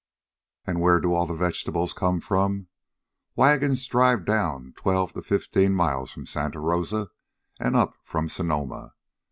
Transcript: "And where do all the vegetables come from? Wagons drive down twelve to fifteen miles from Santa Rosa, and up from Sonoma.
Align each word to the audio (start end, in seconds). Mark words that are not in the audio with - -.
"And 0.65 0.81
where 0.81 0.99
do 0.99 1.13
all 1.13 1.27
the 1.27 1.35
vegetables 1.35 1.93
come 1.93 2.21
from? 2.21 2.69
Wagons 3.35 3.85
drive 3.85 4.25
down 4.25 4.73
twelve 4.75 5.13
to 5.13 5.21
fifteen 5.21 5.75
miles 5.75 6.11
from 6.11 6.25
Santa 6.25 6.59
Rosa, 6.59 7.11
and 7.59 7.75
up 7.75 7.97
from 8.03 8.27
Sonoma. 8.27 8.95